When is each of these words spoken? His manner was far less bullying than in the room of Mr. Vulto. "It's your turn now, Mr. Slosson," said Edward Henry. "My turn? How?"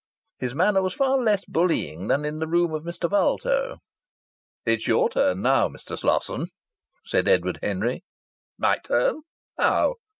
His 0.39 0.55
manner 0.55 0.81
was 0.81 0.95
far 0.95 1.19
less 1.19 1.45
bullying 1.45 2.07
than 2.07 2.25
in 2.25 2.39
the 2.39 2.47
room 2.47 2.73
of 2.73 2.81
Mr. 2.81 3.07
Vulto. 3.07 3.77
"It's 4.65 4.87
your 4.87 5.11
turn 5.11 5.43
now, 5.43 5.67
Mr. 5.67 5.95
Slosson," 5.95 6.47
said 7.05 7.27
Edward 7.27 7.59
Henry. 7.61 8.03
"My 8.57 8.79
turn? 8.83 9.21
How?" 9.59 9.93